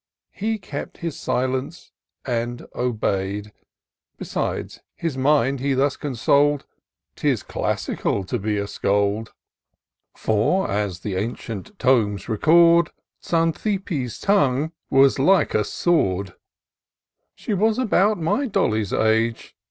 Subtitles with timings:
[0.31, 1.91] He kept his silence
[2.25, 3.53] and obey'd.
[4.17, 6.65] Besides, his mind he thus consol'd;"
[7.15, 9.31] 'Tis classical to be a scold;
[10.15, 12.89] For, as the ancient tomes record,
[13.23, 16.33] Zantippe's tongue was like a sword;
[17.35, 19.55] She was about my Dolly's age.